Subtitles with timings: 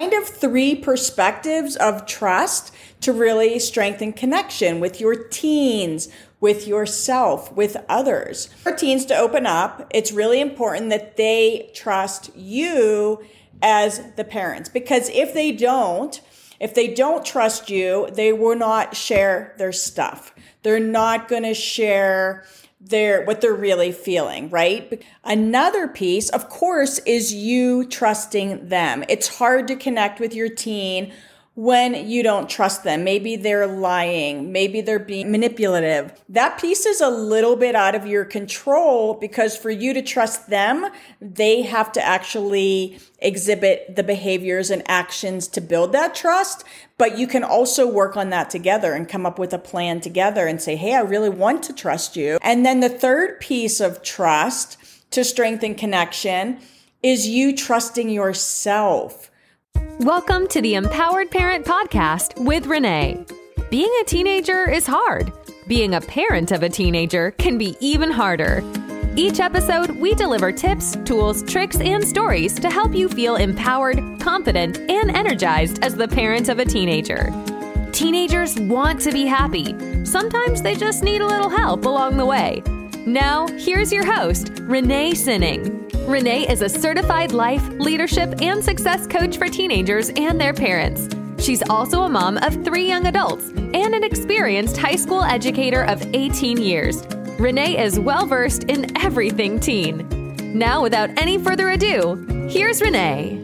[0.00, 6.08] kind of three perspectives of trust to really strengthen connection with your teens,
[6.40, 8.46] with yourself, with others.
[8.46, 13.22] For teens to open up, it's really important that they trust you
[13.62, 16.18] as the parents because if they don't,
[16.60, 20.34] if they don't trust you, they will not share their stuff.
[20.62, 22.46] They're not going to share
[22.80, 25.02] their what they're really feeling, right?
[25.22, 29.04] Another piece, of course, is you trusting them.
[29.08, 31.12] It's hard to connect with your teen
[31.60, 33.04] when you don't trust them.
[33.04, 34.50] Maybe they're lying.
[34.50, 36.10] Maybe they're being manipulative.
[36.26, 40.48] That piece is a little bit out of your control because for you to trust
[40.48, 46.64] them, they have to actually exhibit the behaviors and actions to build that trust.
[46.96, 50.46] But you can also work on that together and come up with a plan together
[50.46, 52.38] and say, Hey, I really want to trust you.
[52.40, 54.78] And then the third piece of trust
[55.10, 56.58] to strengthen connection
[57.02, 59.29] is you trusting yourself
[59.74, 63.22] Welcome to the Empowered Parent Podcast with Renee.
[63.70, 65.30] Being a teenager is hard.
[65.66, 68.64] Being a parent of a teenager can be even harder.
[69.14, 74.78] Each episode, we deliver tips, tools, tricks, and stories to help you feel empowered, confident,
[74.78, 77.30] and energized as the parent of a teenager.
[77.92, 79.74] Teenagers want to be happy.
[80.06, 82.62] Sometimes they just need a little help along the way.
[83.06, 85.79] Now, here's your host, Renee Sinning.
[86.10, 91.08] Renee is a certified life, leadership, and success coach for teenagers and their parents.
[91.38, 96.04] She's also a mom of three young adults and an experienced high school educator of
[96.12, 97.06] 18 years.
[97.38, 100.04] Renee is well versed in everything teen.
[100.52, 102.16] Now, without any further ado,
[102.50, 103.38] here's Renee.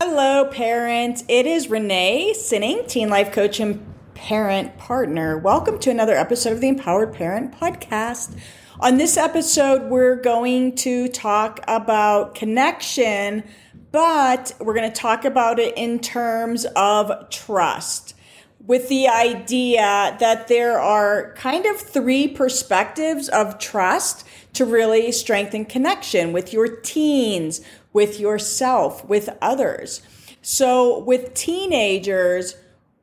[0.00, 1.24] Hello, parents.
[1.26, 5.36] It is Renee Sinning, teen life coach and parent partner.
[5.36, 8.36] Welcome to another episode of the Empowered Parent Podcast.
[8.82, 13.44] On this episode, we're going to talk about connection,
[13.92, 18.14] but we're going to talk about it in terms of trust
[18.66, 25.66] with the idea that there are kind of three perspectives of trust to really strengthen
[25.66, 27.60] connection with your teens,
[27.92, 30.00] with yourself, with others.
[30.40, 32.54] So with teenagers,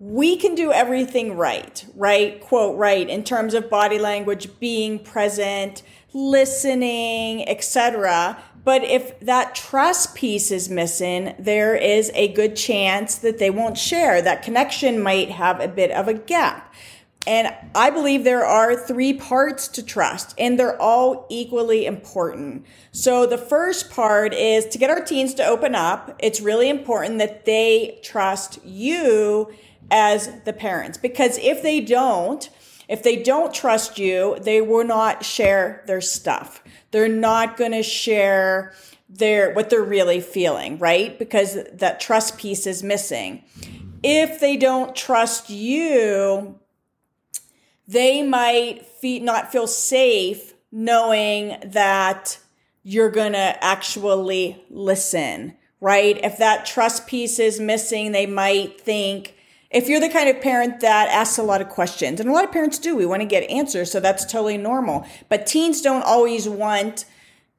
[0.00, 2.40] we can do everything right, right?
[2.40, 5.82] Quote, right, in terms of body language, being present,
[6.14, 8.42] listening, etc.
[8.64, 13.76] But if that trust piece is missing, there is a good chance that they won't
[13.76, 14.22] share.
[14.22, 16.74] That connection might have a bit of a gap.
[17.26, 22.64] And I believe there are three parts to trust, and they're all equally important.
[22.92, 26.16] So the first part is to get our teens to open up.
[26.20, 29.52] It's really important that they trust you
[29.90, 30.98] as the parents.
[30.98, 32.48] Because if they don't,
[32.88, 36.62] if they don't trust you, they will not share their stuff.
[36.90, 38.74] They're not going to share
[39.08, 41.18] their what they're really feeling, right?
[41.18, 43.42] Because that trust piece is missing.
[44.02, 46.58] If they don't trust you,
[47.86, 52.38] they might feel, not feel safe knowing that
[52.82, 56.18] you're going to actually listen, right?
[56.22, 59.34] If that trust piece is missing, they might think
[59.70, 62.44] if you're the kind of parent that asks a lot of questions, and a lot
[62.44, 65.06] of parents do, we want to get answers, so that's totally normal.
[65.28, 67.04] But teens don't always want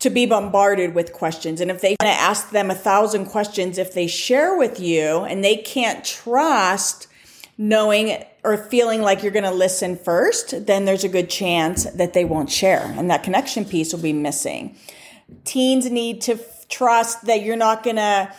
[0.00, 1.60] to be bombarded with questions.
[1.60, 5.20] And if they want to ask them a thousand questions, if they share with you
[5.24, 7.06] and they can't trust
[7.56, 12.12] knowing or feeling like you're going to listen first, then there's a good chance that
[12.12, 12.92] they won't share.
[12.98, 14.76] And that connection piece will be missing.
[15.44, 18.30] Teens need to f- trust that you're not going to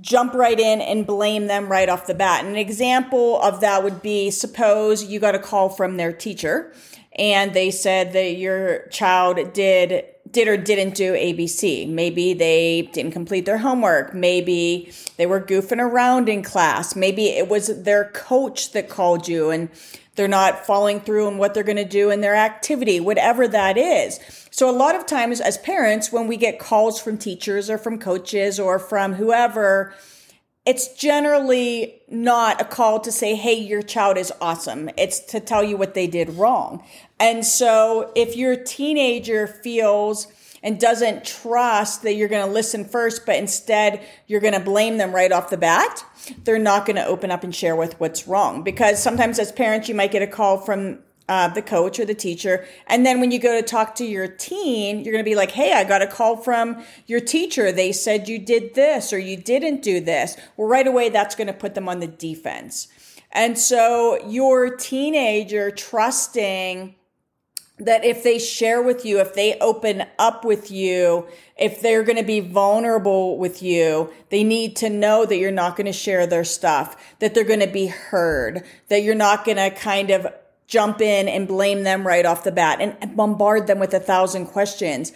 [0.00, 2.44] jump right in and blame them right off the bat.
[2.44, 6.72] And an example of that would be suppose you got a call from their teacher
[7.18, 11.88] and they said that your child did did or didn't do ABC.
[11.88, 14.14] Maybe they didn't complete their homework.
[14.14, 16.96] Maybe they were goofing around in class.
[16.96, 19.68] Maybe it was their coach that called you and
[20.16, 23.78] they're not following through on what they're going to do in their activity, whatever that
[23.78, 24.18] is.
[24.50, 28.00] So a lot of times as parents, when we get calls from teachers or from
[28.00, 29.94] coaches or from whoever,
[30.68, 34.90] it's generally not a call to say, Hey, your child is awesome.
[34.98, 36.84] It's to tell you what they did wrong.
[37.18, 40.26] And so if your teenager feels
[40.62, 44.98] and doesn't trust that you're going to listen first, but instead you're going to blame
[44.98, 46.04] them right off the bat,
[46.44, 48.62] they're not going to open up and share with what's wrong.
[48.62, 50.98] Because sometimes as parents, you might get a call from
[51.28, 52.66] uh, the coach or the teacher.
[52.86, 55.50] And then when you go to talk to your teen, you're going to be like,
[55.50, 57.70] Hey, I got a call from your teacher.
[57.70, 60.36] They said you did this or you didn't do this.
[60.56, 62.88] Well, right away, that's going to put them on the defense.
[63.30, 66.94] And so your teenager trusting
[67.80, 72.18] that if they share with you, if they open up with you, if they're going
[72.18, 76.26] to be vulnerable with you, they need to know that you're not going to share
[76.26, 80.26] their stuff, that they're going to be heard, that you're not going to kind of
[80.68, 84.46] jump in and blame them right off the bat and bombard them with a thousand
[84.46, 85.12] questions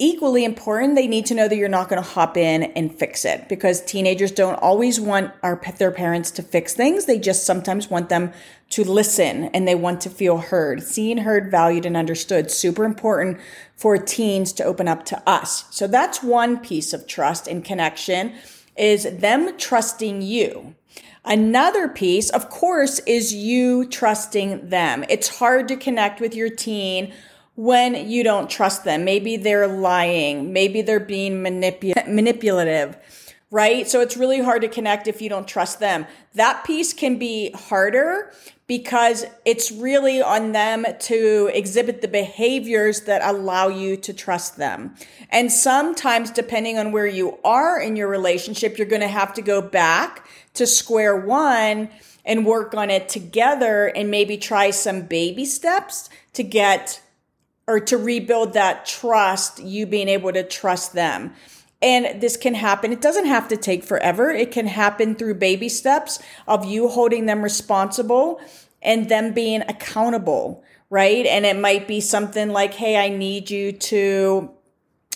[0.00, 3.26] equally important, they need to know that you're not going to hop in and fix
[3.26, 7.04] it because teenagers don't always want our, their parents to fix things.
[7.04, 8.32] They just sometimes want them
[8.70, 12.50] to listen and they want to feel heard, seen, heard, valued, and understood.
[12.50, 13.38] Super important
[13.76, 15.66] for teens to open up to us.
[15.70, 18.32] So that's one piece of trust and connection
[18.78, 20.74] is them trusting you.
[21.24, 25.04] Another piece, of course, is you trusting them.
[25.08, 27.12] It's hard to connect with your teen
[27.56, 29.04] when you don't trust them.
[29.04, 30.52] Maybe they're lying.
[30.52, 32.96] Maybe they're being manipul- manipulative,
[33.50, 33.88] right?
[33.88, 36.06] So it's really hard to connect if you don't trust them.
[36.34, 38.32] That piece can be harder
[38.68, 44.94] because it's really on them to exhibit the behaviors that allow you to trust them.
[45.30, 49.42] And sometimes, depending on where you are in your relationship, you're going to have to
[49.42, 50.24] go back
[50.54, 51.88] to square one
[52.24, 57.02] and work on it together and maybe try some baby steps to get
[57.66, 61.32] or to rebuild that trust, you being able to trust them.
[61.82, 62.92] And this can happen.
[62.92, 64.30] It doesn't have to take forever.
[64.30, 68.40] It can happen through baby steps of you holding them responsible
[68.82, 71.24] and them being accountable, right?
[71.24, 74.50] And it might be something like, Hey, I need you to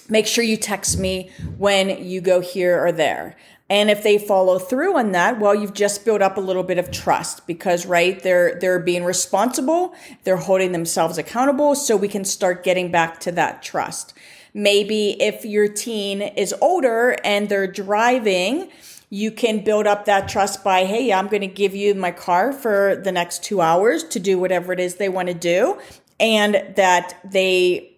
[0.09, 3.37] make sure you text me when you go here or there.
[3.71, 6.77] And if they follow through on that, well, you've just built up a little bit
[6.77, 9.95] of trust because, right, they're, they're being responsible.
[10.25, 11.75] They're holding themselves accountable.
[11.75, 14.13] So we can start getting back to that trust.
[14.55, 18.71] Maybe if your teen is older and they're driving,
[19.11, 22.53] you can build up that trust by, Hey, I'm going to give you my car
[22.53, 25.81] for the next two hours to do whatever it is they want to do.
[26.21, 27.94] And that they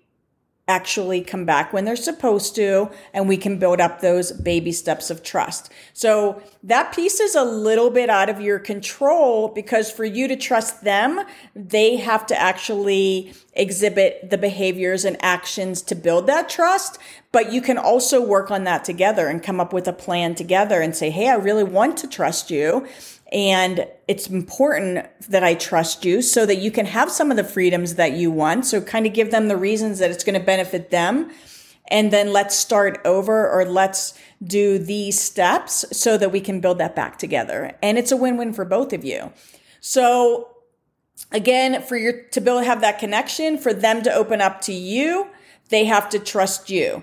[0.68, 5.10] actually come back when they're supposed to and we can build up those baby steps
[5.10, 5.70] of trust.
[5.92, 10.34] So that piece is a little bit out of your control because for you to
[10.34, 11.24] trust them,
[11.54, 16.98] they have to actually exhibit the behaviors and actions to build that trust.
[17.30, 20.80] But you can also work on that together and come up with a plan together
[20.80, 22.86] and say, Hey, I really want to trust you.
[23.32, 27.44] And it's important that I trust you so that you can have some of the
[27.44, 28.66] freedoms that you want.
[28.66, 31.30] So kind of give them the reasons that it's going to benefit them.
[31.88, 36.78] And then let's start over or let's do these steps so that we can build
[36.78, 37.76] that back together.
[37.82, 39.32] And it's a win-win for both of you.
[39.80, 40.50] So
[41.32, 45.28] again, for your, to build, have that connection, for them to open up to you,
[45.68, 47.02] they have to trust you.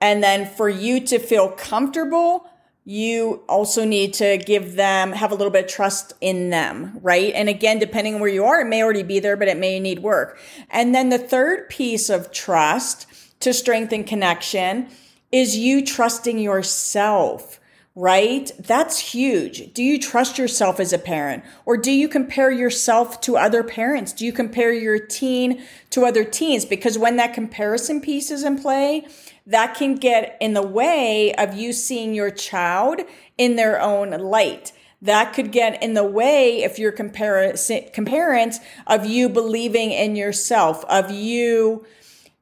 [0.00, 2.46] And then for you to feel comfortable,
[2.84, 7.32] you also need to give them, have a little bit of trust in them, right?
[7.34, 9.80] And again, depending on where you are, it may already be there, but it may
[9.80, 10.38] need work.
[10.70, 13.06] And then the third piece of trust
[13.40, 14.88] to strengthen connection
[15.32, 17.58] is you trusting yourself
[17.96, 18.50] right?
[18.58, 19.72] That's huge.
[19.72, 21.44] Do you trust yourself as a parent?
[21.64, 24.12] Or do you compare yourself to other parents?
[24.12, 26.64] Do you compare your teen to other teens?
[26.64, 29.06] Because when that comparison piece is in play,
[29.46, 33.00] that can get in the way of you seeing your child
[33.36, 34.72] in their own light.
[35.02, 38.52] That could get in the way if you're comparing
[38.86, 41.84] of you believing in yourself, of you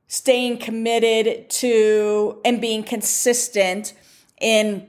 [0.06, 3.94] staying committed to and being consistent
[4.40, 4.88] in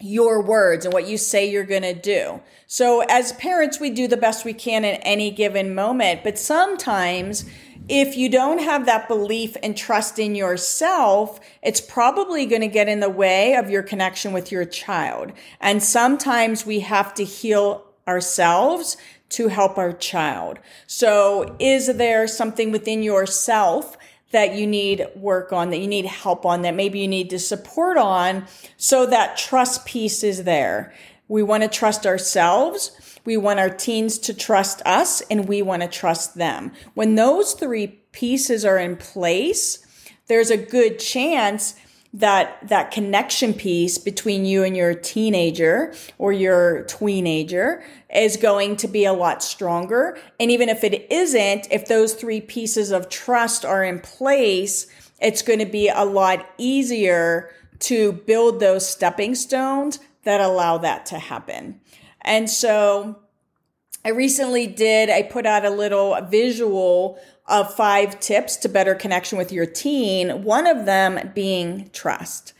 [0.00, 2.40] your words and what you say you're going to do.
[2.66, 7.44] So as parents, we do the best we can in any given moment, but sometimes
[7.88, 12.88] if you don't have that belief and trust in yourself, it's probably going to get
[12.88, 15.32] in the way of your connection with your child.
[15.60, 18.96] And sometimes we have to heal ourselves
[19.28, 20.58] to help our child.
[20.86, 23.96] So is there something within yourself
[24.32, 27.38] that you need work on, that you need help on, that maybe you need to
[27.38, 30.92] support on so that trust piece is there?
[31.28, 32.92] We want to trust ourselves.
[33.24, 36.72] We want our teens to trust us and we want to trust them.
[36.94, 39.84] When those three pieces are in place,
[40.28, 41.74] there's a good chance
[42.14, 47.82] that that connection piece between you and your teenager or your tweenager
[48.14, 50.16] is going to be a lot stronger.
[50.40, 54.86] And even if it isn't, if those three pieces of trust are in place,
[55.20, 61.06] it's going to be a lot easier to build those stepping stones that allow that
[61.06, 61.80] to happen.
[62.20, 63.20] And so
[64.04, 69.38] I recently did, I put out a little visual of five tips to better connection
[69.38, 70.42] with your teen.
[70.42, 72.52] One of them being trust.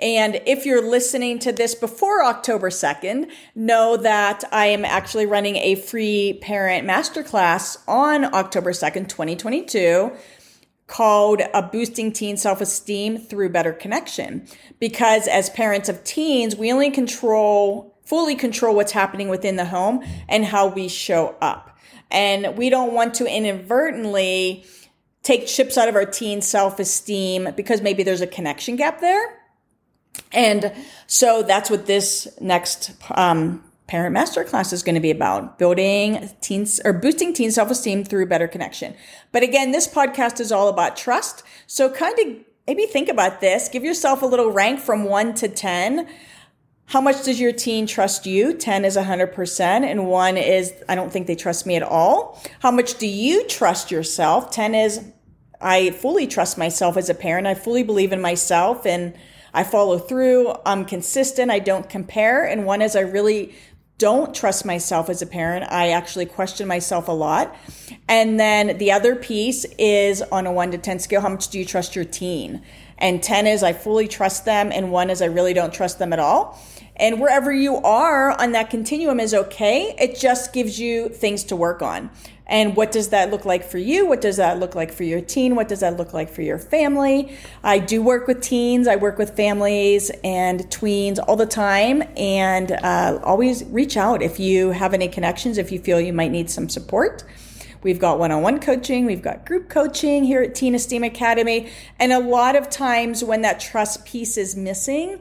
[0.00, 5.56] And if you're listening to this before October 2nd, know that I am actually running
[5.56, 10.10] a free parent masterclass on October 2nd, 2022
[10.92, 14.46] called a boosting teen self-esteem through better connection.
[14.78, 20.04] Because as parents of teens we only control fully control what's happening within the home
[20.28, 21.78] and how we show up.
[22.10, 24.66] And we don't want to inadvertently
[25.22, 29.38] take chips out of our teen self-esteem because maybe there's a connection gap there.
[30.30, 30.74] And
[31.06, 36.80] so that's what this next um, parent masterclass is going to be about building teens
[36.82, 38.94] or boosting teen self-esteem through better connection.
[39.32, 41.42] But again, this podcast is all about trust.
[41.66, 43.68] So kind of maybe think about this.
[43.68, 46.08] Give yourself a little rank from one to 10.
[46.86, 48.54] How much does your teen trust you?
[48.54, 52.42] 10 is 100% and one is, I don't think they trust me at all.
[52.60, 54.50] How much do you trust yourself?
[54.52, 55.04] 10 is,
[55.60, 57.46] I fully trust myself as a parent.
[57.46, 59.12] I fully believe in myself and
[59.52, 60.54] I follow through.
[60.64, 61.50] I'm consistent.
[61.50, 62.44] I don't compare.
[62.46, 63.54] And one is I really
[63.98, 65.70] don't trust myself as a parent.
[65.70, 67.54] I actually question myself a lot.
[68.08, 71.58] And then the other piece is on a one to 10 scale, how much do
[71.58, 72.62] you trust your teen?
[72.98, 74.72] And 10 is I fully trust them.
[74.72, 76.58] And one is I really don't trust them at all.
[76.96, 79.94] And wherever you are on that continuum is okay.
[79.98, 82.10] It just gives you things to work on.
[82.46, 84.06] And what does that look like for you?
[84.06, 85.54] What does that look like for your teen?
[85.56, 87.34] What does that look like for your family?
[87.64, 92.02] I do work with teens, I work with families and tweens all the time.
[92.16, 96.30] And uh, always reach out if you have any connections, if you feel you might
[96.30, 97.24] need some support.
[97.82, 101.68] We've got one on one coaching, we've got group coaching here at Teen Esteem Academy.
[101.98, 105.20] And a lot of times when that trust piece is missing,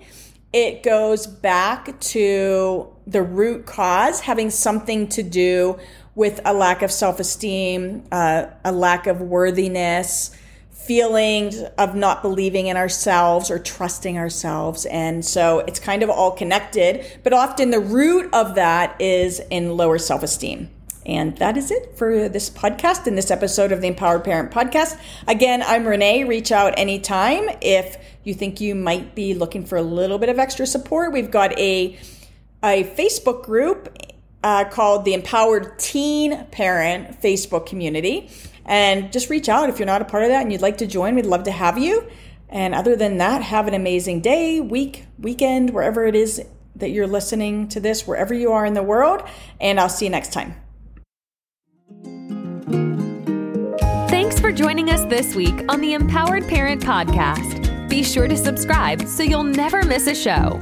[0.54, 5.80] it goes back to the root cause having something to do
[6.14, 10.36] with a lack of self esteem, uh, a lack of worthiness,
[10.72, 14.86] feelings of not believing in ourselves or trusting ourselves.
[14.88, 19.78] And so it's kind of all connected, but often the root of that is in
[19.78, 20.70] lower self esteem.
[21.06, 25.00] And that is it for this podcast and this episode of the Empowered Parent Podcast.
[25.28, 26.24] Again, I'm Renee.
[26.26, 30.38] Reach out anytime if you think you might be looking for a little bit of
[30.38, 31.12] extra support.
[31.12, 31.98] We've got a
[32.64, 33.98] a Facebook group
[34.44, 38.30] uh, called the Empowered Teen Parent Facebook community.
[38.66, 40.88] And just reach out if you're not a part of that and you'd like to
[40.88, 41.16] join.
[41.16, 42.08] We'd love to have you.
[42.50, 46.44] And other than that, have an amazing day, week, weekend, wherever it is
[46.76, 49.24] that you're listening to this, wherever you are in the world.
[49.60, 50.56] And I'll see you next time.
[54.52, 57.88] For joining us this week on the Empowered Parent Podcast.
[57.88, 60.60] Be sure to subscribe so you'll never miss a show.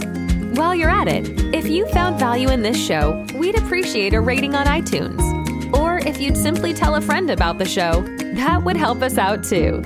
[0.53, 4.53] While you're at it, if you found value in this show, we'd appreciate a rating
[4.53, 5.19] on iTunes.
[5.75, 8.03] Or if you'd simply tell a friend about the show,
[8.35, 9.81] that would help us out too.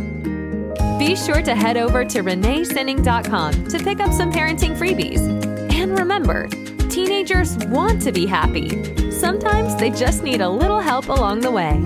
[1.00, 5.22] Be sure to head over to reneesinning.com to pick up some parenting freebies.
[5.74, 6.48] And remember,
[6.90, 9.12] teenagers want to be happy.
[9.12, 11.82] Sometimes they just need a little help along the way.